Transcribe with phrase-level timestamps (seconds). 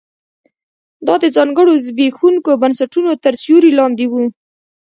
[1.07, 4.13] دا د ځانګړو زبېښونکو بنسټونو تر سیوري لاندې و